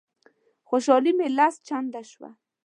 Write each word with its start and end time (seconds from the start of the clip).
خوشالي 0.67 1.11
مي 1.17 1.27
لس 1.37 1.55
چنده 1.67 2.01
شوه. 2.11 2.29